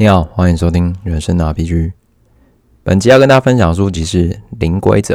[0.00, 1.74] 你好，欢迎收听《人生的 RPG》。
[2.82, 5.14] 本期要跟大家分享的书籍是《零规则》。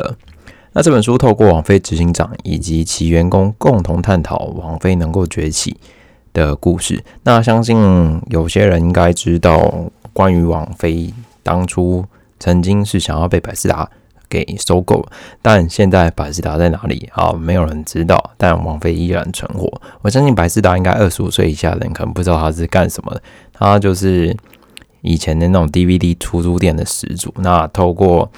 [0.73, 5.75] 那这本书透过网飞执行长以及其员工共同探讨网飞能够崛起
[6.33, 7.03] 的故事。
[7.23, 9.73] 那相信有些人应该知道，
[10.13, 11.11] 关于网飞
[11.41, 12.05] 当初
[12.39, 13.89] 曾经是想要被百事达
[14.29, 15.03] 给收购，
[15.41, 17.33] 但现在百事达在哪里啊？
[17.33, 18.35] 没有人知道。
[18.37, 19.81] 但网飞依然存活。
[20.03, 23.23] 我相信百事达应该二十五岁以下的人可能不知道他是干什么的。
[23.51, 24.37] 他就是。
[25.05, 28.31] 以前的那种 DVD 出租店的始祖，那透过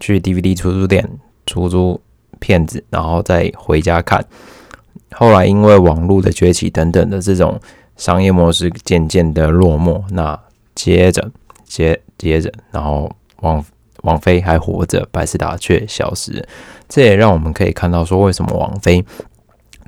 [0.00, 1.06] 去 DVD 出租店
[1.44, 2.00] 出租
[2.40, 4.24] 片子，然后再回家看。
[5.12, 7.60] 后来因为网络的崛起等等的这种
[7.96, 10.38] 商业模式渐渐的落寞，那
[10.74, 11.30] 接着
[11.64, 13.62] 接接着，然后网
[14.02, 16.42] 网飞还活着，百事达却消失。
[16.88, 19.04] 这也让我们可以看到说，为什么网飞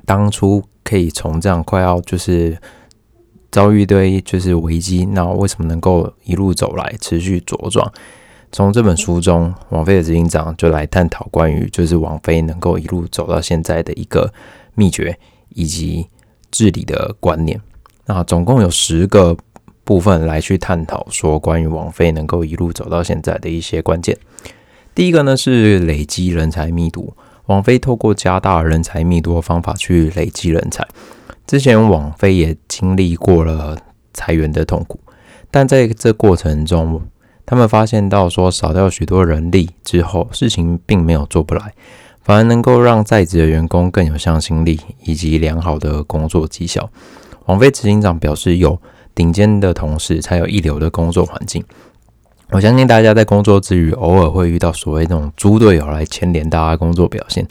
[0.05, 2.55] 当初可以从这样快要就是。
[3.57, 7.91] 遭遇一堆就是危机，那为什么能够一路走来持续茁壮？
[8.51, 14.31] 从这本书中，王菲的执行长就来探讨关于就是王菲能够一路走到现在的一个
[14.75, 15.17] 秘诀
[15.55, 16.05] 以及
[16.51, 17.59] 治理的观念。
[18.05, 19.35] 那总共有十个
[19.83, 24.15] 部分来去探讨说关于王菲能够一路走到现在的一些关键。
[24.93, 27.15] 第一个呢是累积人才密度，
[27.47, 30.87] 王菲透过加大人才密度的方法去累积人才。
[31.47, 33.77] 之前网飞也经历过了
[34.13, 34.99] 裁员的痛苦，
[35.49, 37.01] 但在这过程中，
[37.45, 41.73] 他们发现到说少掉许多人力之后，事情并没有做不来，
[42.21, 46.89] 反而能够让在职的员工更有向心力以及良好的工作绩效。
[47.45, 48.77] 网飞执行长表示，有
[49.15, 51.63] 顶尖的同事才有一流的工作环境。
[52.51, 57.47] 我相信大家在工作之余，偶尔会遇到所谓那种猪队友来牵连大家工作表现，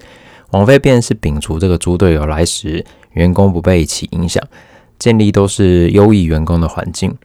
[0.57, 2.85] 王菲便是摒除这个猪队友来时。
[3.13, 4.47] 员工不被其影响，
[4.99, 7.17] 建立都是优异员工的环境。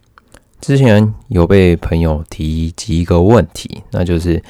[0.62, 4.42] 之前有被朋友提及一个问题，那就是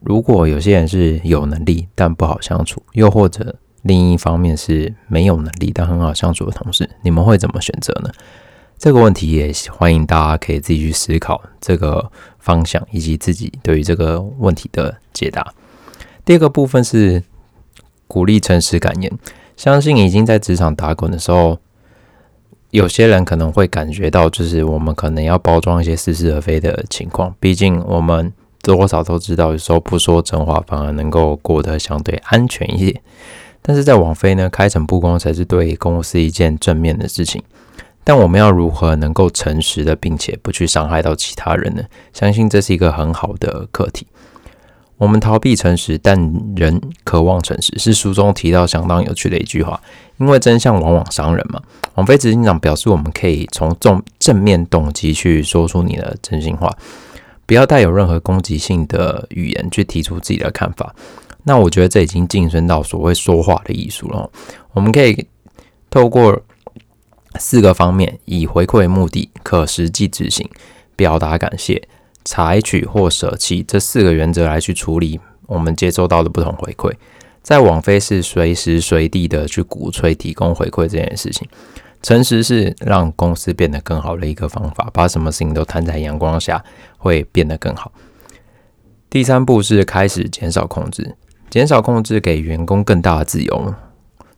[0.00, 8.10] 如果有些人是有能力但不好相处，又或者另一方面是没有能力但很好相处的同事，你们会怎么选择呢？
[8.78, 15.52] 这个问题也欢迎大家可以自己去思考这个方向以及自己对于这个问题的解答。
[16.24, 17.22] 第二个部分是
[18.12, 19.10] 鼓励诚实感言。
[19.56, 21.58] 相信已经在职场打滚的时候，
[22.68, 27.34] 有些人可能会感觉到，就是我们可能要包装一些似是而非的情况。
[27.40, 28.30] 毕竟我们
[28.60, 33.00] 多少都知道，有时候不说真话反而能够过得相对安全一些。
[33.62, 37.42] 但是在网飞呢，开诚布公才是对公司一件正面的事情。
[38.04, 41.82] 但我们要如何能够诚实的，并且不去伤害到其他人呢？
[42.12, 44.06] 相信这是一个很好的课题。
[45.02, 46.16] 我们逃避诚实，但
[46.54, 49.80] 人渴望诚实，是书中提到相当有趣的一句话。
[50.18, 51.60] 因为真相往往伤人嘛。
[51.96, 56.72] 王菲执行长表示，我们可以从正正面动机去说出你的真心话，
[57.46, 60.94] 不要带有任何攻击性的语言去提出自己的看法。
[61.42, 64.30] 那我觉得这已经晋升到所谓说话的艺术了。
[64.72, 65.26] 我们可以
[65.90, 66.40] 透过
[67.40, 70.48] 四个方面，以回馈为目的，可实际执行，
[70.94, 71.88] 表达感谢。
[72.24, 76.92] 采取或舍弃这四个原则来去处理我们接收到的不同回馈，
[77.42, 81.48] 在网飞是随时随地的去鼓吹提供回馈这件事情，
[82.00, 86.64] 诚实是让公司变得更好的一个方法，把什么事情都摊在阳光下
[86.98, 87.92] 会变得更好。
[89.10, 91.16] 第三步是开始减少控制，
[91.50, 93.74] 减少控制给员工更大的自由，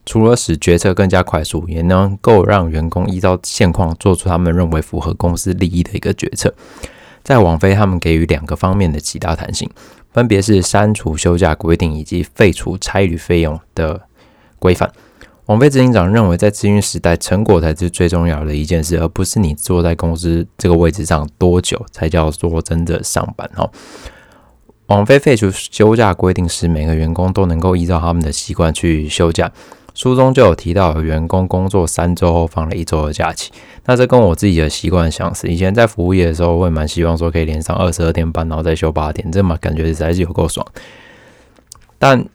[0.04, 6.52] 除了使决策更加快速，也能够让员工依照现况做出他们认为符合公司利益的一个决策。
[7.24, 9.68] 在网飞，他们给予两个方面的极大弹性，
[10.12, 14.02] 分别是删除休假规定以及废除差旅费用的
[14.58, 14.92] 规范。
[15.46, 23.50] 网飞执行长认为，在资讯时代，成果才是最重要的一件事，而不是你坐在公司这个位置上多久才叫做真的上班。
[23.56, 23.70] 哦，
[24.86, 29.50] 网飞废除休假规定时，每个员工都能够依照他们的习惯去休假。
[29.94, 33.52] 书中就有提到，员工工作三周后放了一周的假期。
[33.84, 35.46] 那这跟我自己的习惯相似。
[35.46, 40.66] 以前在服务业的时候，我也蛮希望说可以连上二十二天班，然后再休八天，这么感觉实在是有够爽。
[41.98, 42.26] 但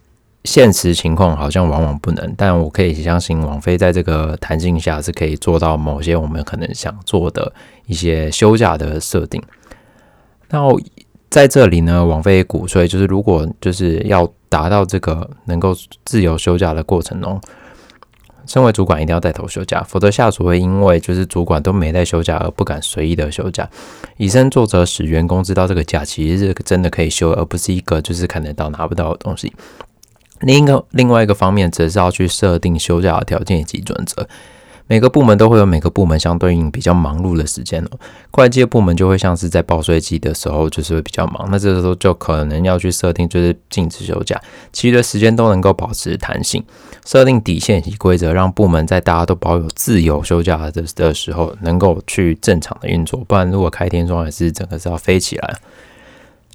[0.45, 2.33] 现实情况好像往往不能。
[2.37, 7.51] 但我可以相信，网飞在这个弹性下是可以做到某些我们可能想做的
[7.87, 9.43] 一些休假的设定。
[10.49, 10.63] 那
[11.29, 17.39] 在这里呢，王飞鼓吹就是，如果就是要达到这个能够自由休假的过程中，
[18.47, 23.69] 身为主管一定要带头休假，否则下属会因为就是主管都没带休假而不敢随意的休假。
[24.17, 29.53] 以身作则，使员工知道这个假其实是真的可以休，而不是一个就是看得到拿不到的东西。
[30.39, 34.27] 另一个另外一个方面，则是要去设定休假的条件以及准则。
[34.89, 37.89] 每个部门都会有每个部门相对应比较忙碌的时间哦。
[38.31, 41.47] 会计部门就会像是在报税季的时候，就是会比较忙。
[41.51, 44.41] 那这个时候就可能要去设定，就是禁止休假，
[44.73, 46.63] 其余的时间都能够保持弹性，
[47.05, 53.23] 设定底线及规则，让部门在大家都保有自由休假的的时候，能够去正常的运作。
[53.27, 55.55] 不然如果开天窗，还是整个是要飞起来。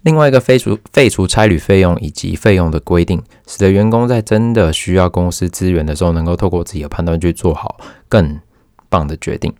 [0.04, 8.38] 另外一个废除废除差旅费用以及费用的规定，使得员工在真的需要公司资源的时候，能够透过自己的判断去做好更
[8.90, 9.50] 棒的决定。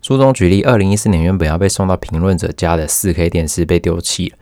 [0.00, 4.32] 书中举例，二零一四年原本要被送到评论者家的四 K 电视被丢弃，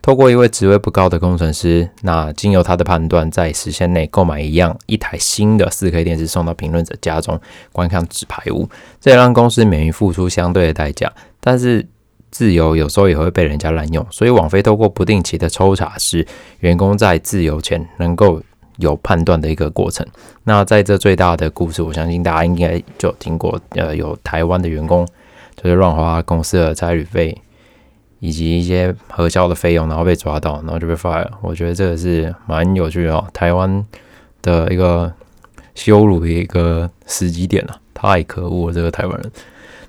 [0.00, 7.40] 透过一位职位不高的工程师，那经由他的判断，在时限内购买一样一台新的四 K 电视送到评论者家中
[7.72, 8.68] 观看纸牌屋，
[9.00, 11.84] 这也让公司免于付出相对的代价，但是。
[12.32, 16.26] 自由有时候也会被人家滥用，所以网飞透过不定期的抽查，使
[16.60, 18.42] 员工在自由前能够
[18.78, 20.04] 有判断的一个过程。
[20.44, 25.06] 那在这最大的故事，我相信大家应该就听过，呃，有台湾的员工
[25.54, 27.38] 就是乱花公司的差旅费
[28.18, 31.28] 以及一些核销的费用，然后被抓到，然后就被 fire。
[31.42, 33.86] 我觉得这个是蛮有趣的哦，台湾
[34.40, 35.12] 的一个
[35.74, 39.30] 羞辱的一个时机点了，太可恶了，这个台湾人。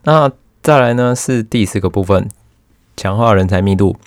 [0.03, 0.29] 那。
[0.63, 2.29] 再来呢是第四个部分，
[2.95, 3.97] 强化人才密度，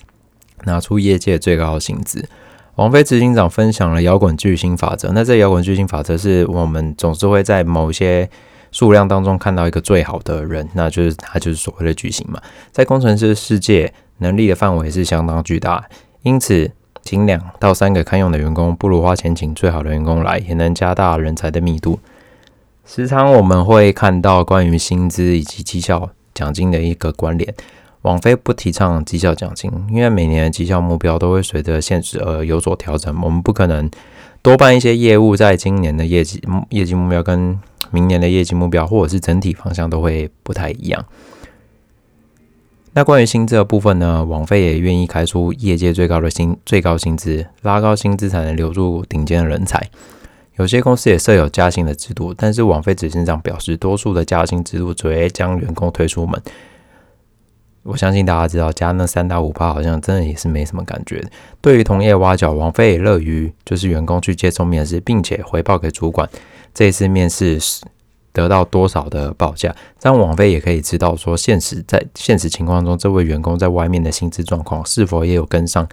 [0.63, 2.27] 拿出业界最高的薪资。
[2.77, 5.11] 王菲执行长分享了摇滚巨星法则。
[5.13, 8.27] 那这摇滚巨星法则是我们总是会在某些
[8.71, 12.41] 数量当中看到一个最好的人，那就是他就是所谓的巨星嘛。
[12.71, 15.87] 在工程师世界，能力的范围是相当巨大，
[16.23, 16.71] 因此
[17.03, 21.99] 请两到三个堪用的员工，不如花钱请最好的员工来，也能加大人才的密度。
[22.83, 26.09] 时常我们会看到关于薪资以及绩效。
[26.37, 27.51] 奖金的一个关联，
[28.03, 33.13] 网飞不提倡绩效奖金，因为每年的绩效目标都会随着现实而有所调整。
[33.23, 33.89] 我们不可能
[34.43, 36.39] 多办一些业务，在今年的业绩
[36.69, 41.03] 业绩目标跟明年的业绩目标，或者是整体方向都会不太一样。
[42.93, 44.25] 那关于薪资的部分呢？
[44.25, 49.89] 网飞也愿意开出业界最高的薪最高薪资，拉高薪资才能留住顶尖的人才。
[50.57, 56.41] 有些公司也设有加薪的制度，但是网飞执行长表示，多数的加薪制度只会将员工推出门。
[57.83, 61.23] 我相信大家知道，加那三到五趴好像真的也是没什么感觉。
[61.61, 66.27] 对于同业挖角，王菲也乐于就是员工去接受面试，并且回报给主管
[66.73, 67.85] 这一次面试时
[68.33, 75.87] 得到多少的报价，这样网飞也可以知道说现实在现实情况中，这位员工在外面的薪资状况是否也有跟上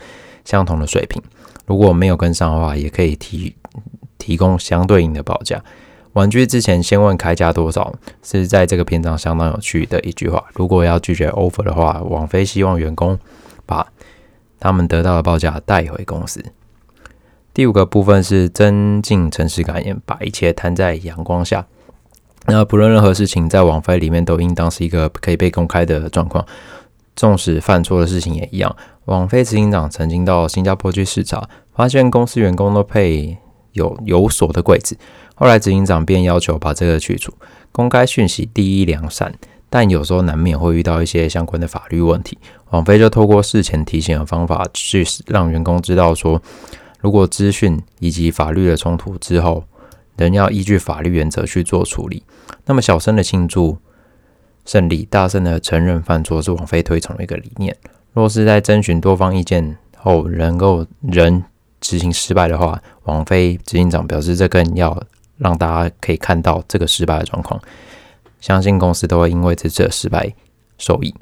[0.44, 1.22] 相同的水平。
[1.66, 3.54] 如果没有跟上的话，也可以提。
[4.24, 5.62] 提供相对应的报价。
[6.14, 7.92] 玩具之前先问开价多少，
[8.22, 10.42] 是在这个篇章相当有趣的一句话。
[10.54, 13.18] 如果要拒绝 offer 的话，网飞希望员工
[13.66, 13.86] 把
[14.58, 16.42] 他们得到的报价带回公司。
[17.52, 21.66] 第五个部分是增进诚实感言，把一切摊在阳光下。
[22.46, 26.46] 那不论任何事情在网飞里面都应当是一个可以被公开的状况，
[27.16, 28.74] 纵使犯错的事情也一样。
[29.06, 33.36] 网飞执行长曾经到新加坡去视察，发现公司员工都配。
[33.74, 34.96] 有有锁的柜子，
[35.36, 37.32] 后来执行长便要求把这个去除。
[37.70, 39.34] 公开讯息第一良善，
[39.68, 42.38] 但有时候难免会遇到一些相关的法律问题。
[42.70, 46.40] 王菲就透过事前提醒的方法，去让员工知道说，
[47.00, 49.64] 如果资讯以及法律的冲突之后，
[50.16, 52.22] 仍要依据法律原则去做处理。
[52.66, 53.76] 那么小声的庆祝
[54.64, 57.76] 胜利，大声的承认犯错，是王菲推崇的一个理念。
[58.12, 61.42] 若是在征询多方意见后，能够人。
[61.84, 64.98] 执行失败的话，王菲执行长表示，这更要
[65.36, 67.60] 让大家可以看到这个失败的状况。
[68.40, 70.32] 相信公司都会因为这次失败
[70.78, 71.14] 受益。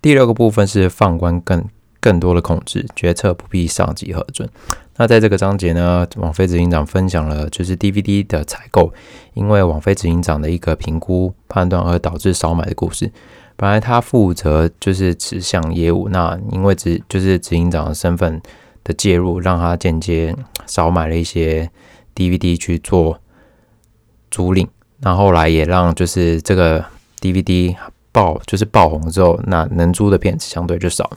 [0.00, 1.64] 第六个部分是放宽更
[2.00, 4.48] 更多的控制，决策不必上级核准。
[4.96, 8.92] 那在这个章节呢，王菲执行长分享了就是 DVD 的采购，
[9.34, 13.10] 因为王菲执行长的一个评估判断而导致少买的故事。
[13.56, 18.40] 本来他负责就是此项业务，那因为执就是执行长的身份。
[18.86, 20.32] 的介入，让他间接
[20.64, 21.68] 少买了一些
[22.14, 23.18] DVD 去做
[24.30, 24.64] 租赁，
[25.00, 26.84] 那后来也让就是这个
[27.20, 27.74] DVD
[28.12, 31.10] 爆就是爆红之后，那能租的片子相对就少，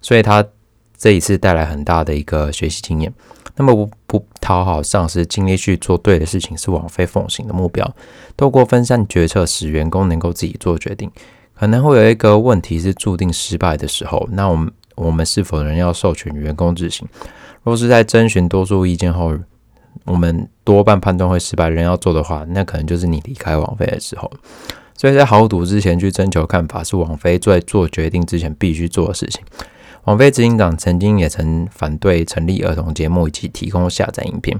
[0.00, 0.44] 所以他
[0.96, 3.12] 这一次带来很大的一个学习经验。
[3.56, 7.92] 那么不不讨好上司，尽力去做对的事情，是网飞奉行的目标。
[8.36, 11.10] 透过分散决策，使员工能够自己做决定。
[11.54, 14.72] 可能会有一个问题是注定失败的时候，那我们。
[14.96, 17.06] 我们是否仍要授权员工执行？
[17.62, 19.36] 若是在征询多数意见后，
[20.04, 24.30] 我们多半判断会失败，仍要做的话，那可能就是你离开王菲的时候。
[24.96, 29.42] 所以在豪赌之前去征求看法，是王菲在做决定之前必须做的事情。
[30.04, 34.58] 王菲执行长曾经也曾反对成立儿童节目以及提供下载影片，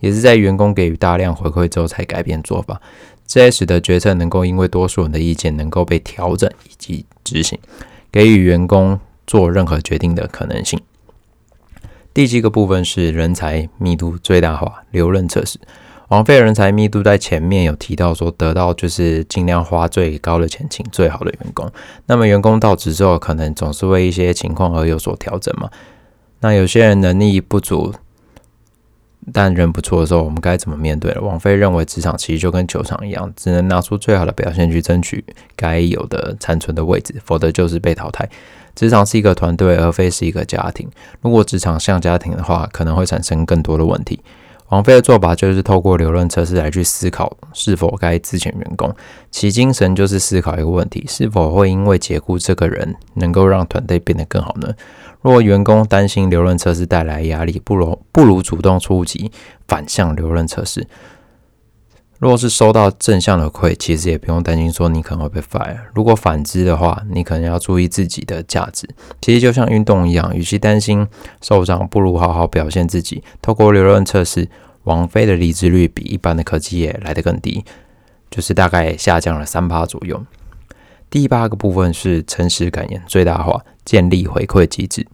[0.00, 2.80] 也是在员工给予大量回馈之后才改变做法。
[3.26, 7.58] 这也使得决策能够因为多数人的意见能够被调整以及执行，
[8.10, 9.00] 给予员工
[9.32, 10.78] 做任何决定的可能性。
[12.12, 15.58] 第七个部分是人才密度最大化留任测试。
[16.08, 21.66] 王菲人才密度在前面有提到说，得到就是尽量花最高的钱请最好的员工。
[22.04, 25.70] 那么员工到职之后，可能总是为一些情况而有所调整嘛。
[26.40, 27.94] 那有些人能力不足，
[29.32, 31.22] 但人不错的时候，我们该怎么面对了？
[31.22, 35.24] 王菲认为，职场其实就跟球场一样，只能拿出最好的表现去争取
[35.56, 38.28] 该有的残存的位置，否则就是被淘汰。
[38.74, 40.88] 职场是一个团队，而非是一个家庭。
[41.20, 44.20] 如果职场像家庭的话，可能会产生更多的问题。
[44.68, 48.90] 王菲的做法就是透过留任测试来去思考是否该资遣员工，
[49.30, 54.72] 其精神就是思考一个问题：是否会因为解雇这个人，能够让团队变得更好呢？
[55.20, 59.30] 若员工担心留任测试带来压力，不如不如主动出击，
[59.68, 60.86] 反向留任测试。
[62.22, 65.76] 若是收到正向的馈，其实也不用担心说你可能会被 fire。
[65.92, 68.88] 如果反之的话，你可能要注意自己的价值。
[69.20, 71.04] 其实就像运动一样，与其担心
[71.40, 73.24] 受伤，不如好好表现自己。
[73.42, 74.48] 透过留任测试，
[74.84, 77.64] 王菲的离职率比一般的科技业来得更低，
[78.30, 80.24] 就是大概下降了三趴左右。
[81.10, 85.04] 第八个部分是诚实感言最大化，建立回馈机制。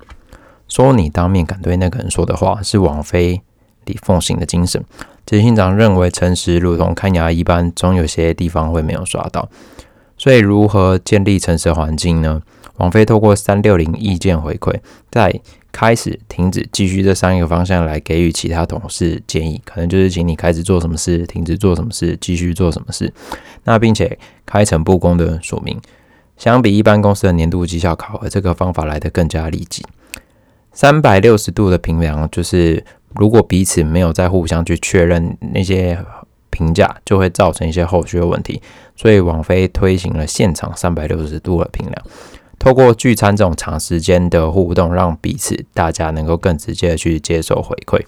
[0.68, 3.40] 说你当面敢对那个人说的话，是王菲
[3.86, 4.84] 李凤行的精神。
[5.28, 9.46] 执行长认为，诚实如同看牙一般，总有些地方会没有刷到。
[10.16, 12.40] 所以，如何建立诚实环境呢？
[12.78, 14.74] 王菲透过三六零意见回馈，
[15.10, 15.38] 在
[15.70, 23.12] 开始、停止、继续这三个方向来给予其他同事建议，可能就是请你开始做什么事，停止做什么事，继续做什么事。
[23.64, 25.78] 那并且开诚布公的说明，
[26.38, 29.84] 相比一般公司的年度绩效考核，这个方法来得更加利己。
[30.72, 32.82] 三百六十度的评量就是。
[33.14, 35.98] 如果彼此没有再互相去确认那些
[36.50, 38.60] 评价，就会造成一些后续的问题。
[38.96, 42.04] 所以网飞推行了现场三百六十度的评量，
[42.58, 48.00] 透过聚餐这种长时间的互动，让彼此大家能够更直接的去接受回馈。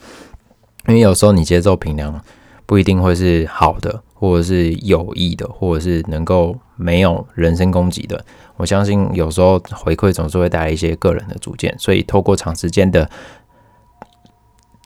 [0.89, 2.21] 因为有时候你接受评量
[2.67, 8.25] 不一定会是好的，或者是有益的，或者是能够没有人身攻击的。
[8.57, 13.09] 我相信有时候回馈总是会带来一些个人的主见，所以透过长时间的。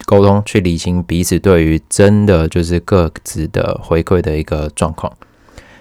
[0.06, 5.12] 沟通去理清彼此对于真的就是各自的回馈的一个状况。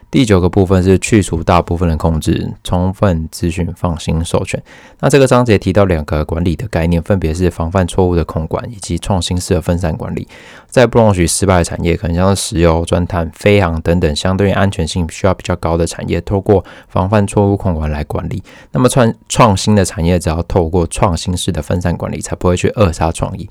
[0.10, 4.62] 第九个部分是去除大部分的控制，充分咨询放心授权。
[5.00, 10.28] 那这个章节提到两个管理的概念，分别是防范错误的控管以及创新式的分散管理。
[10.68, 18.44] 在不容许失败的产业，可能像是石油、钻探、飞航等等相对于安全性需要比较高的产业，透过防范错误控管来管理。
[18.72, 23.50] 那么创创新的产业，只要透过创新式的分散管理，才不会去扼杀创意。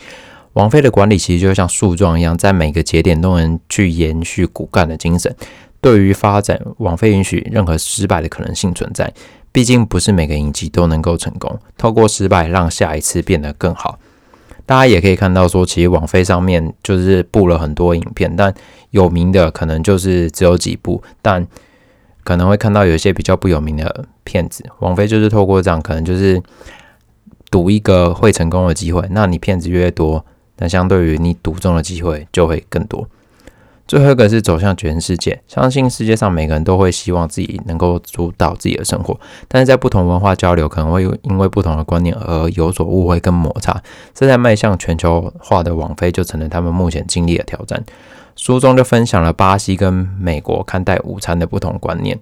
[0.54, 5.34] 王菲的管理其实就像树状一样，在每个节点都能去延续骨干的精神。
[5.80, 9.12] 对于发展，王菲允许任何失败的可能性存在。
[9.50, 13.98] 毕竟不是每个影集都能够成功，透过失败让下一次变得更好。
[14.64, 18.54] 大家也可以看到，说其实王菲上面就是布了很多影片，但
[18.90, 21.46] 有名的可能就是只有几部，但
[22.22, 24.64] 可能会看到有一些比较不有名的片子。
[24.78, 26.40] 王菲就是透过这样，可能就是
[27.50, 29.06] 赌一个会成功的机会。
[29.10, 30.24] 那你片子越多。
[30.56, 33.08] 但相对于你赌中的机会就会更多。
[33.88, 39.18] 最后一个是走向全世界，相信世界上每个人都会希望自己能够主导自己的生活，
[39.48, 43.82] 但是在不同文化交流，可能会因为不同的观念而有所误会跟摩擦。
[44.14, 47.84] 这在迈向全球化的网飞就成了他们目前经历的挑战。
[48.34, 52.18] 书中就分享了巴西跟美国看待午餐的不同观念。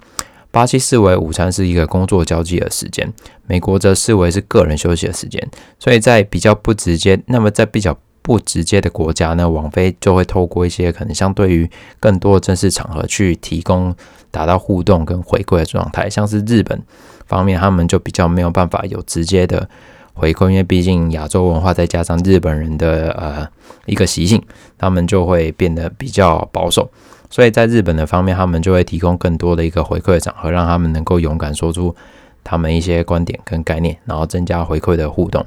[0.51, 3.13] 巴西视为午餐是一个工作交际的时间，
[3.47, 5.49] 美国则视为是个人休息的时间。
[5.79, 7.97] 所以在比较不直接，那么在比较。
[8.23, 13.95] 不直接的国家呢，王菲就会透过一些可能相对于更多的正式场合去提供
[14.31, 16.09] 达到互动跟回馈的状态。
[16.09, 16.83] 像是日本
[17.27, 19.69] 方面，他们就比较没有办法有直接的
[20.13, 23.49] 回馈，因为毕竟亚洲文化再加上日本人的呃
[23.87, 24.43] 一个习性，
[24.77, 26.91] 他们就会变得比较保守。
[27.31, 31.95] 所以在日本的方面，他们就会提供更多的一个回馈的场合，让他们能够勇敢说出
[32.43, 35.47] 他们一些观点跟概念，然后增加回馈的互动。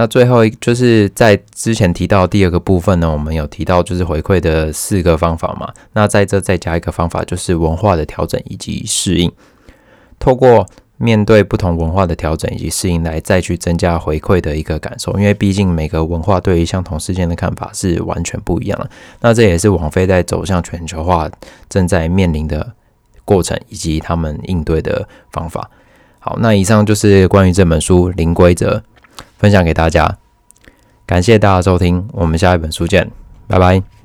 [0.00, 5.70] 那最后一就是在之前提到第二个部分呢，我们有提到就是回馈的四个方法嘛。
[5.92, 9.30] 那在这再加一个方法，就是文化的调整以及适应。
[10.18, 10.66] 透过
[10.96, 15.12] 面对不同文化的调整以及适应，来再去增加回馈的一个感受。
[15.18, 18.88] 因为毕竟每个文化对于相同事件的看法是完全不一样的。
[19.20, 21.30] 那这也是网飞在走向全球化
[21.68, 22.72] 正在面临的
[23.26, 25.70] 过程以及他们应对的方法。
[26.20, 28.78] 好，那以上就是关于这本书《零规则》。
[29.40, 30.18] 分享给大家，
[31.06, 33.10] 感谢大家收听，我们下一本书见，
[33.48, 33.99] 拜拜。